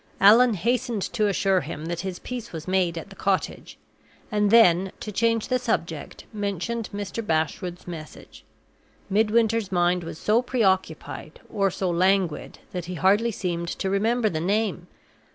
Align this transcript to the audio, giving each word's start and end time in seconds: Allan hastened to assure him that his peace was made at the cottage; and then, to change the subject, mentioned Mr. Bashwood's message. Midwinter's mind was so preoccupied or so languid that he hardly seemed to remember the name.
Allan 0.19 0.55
hastened 0.55 1.03
to 1.13 1.27
assure 1.27 1.61
him 1.61 1.85
that 1.85 1.99
his 1.99 2.17
peace 2.17 2.51
was 2.51 2.67
made 2.67 2.97
at 2.97 3.11
the 3.11 3.15
cottage; 3.15 3.77
and 4.31 4.49
then, 4.49 4.91
to 4.99 5.11
change 5.11 5.47
the 5.47 5.59
subject, 5.59 6.23
mentioned 6.33 6.89
Mr. 6.91 7.23
Bashwood's 7.23 7.85
message. 7.87 8.43
Midwinter's 9.11 9.71
mind 9.71 10.03
was 10.03 10.17
so 10.17 10.41
preoccupied 10.41 11.39
or 11.53 11.69
so 11.69 11.91
languid 11.91 12.57
that 12.71 12.85
he 12.85 12.95
hardly 12.95 13.29
seemed 13.31 13.67
to 13.67 13.91
remember 13.91 14.27
the 14.27 14.39
name. 14.41 14.87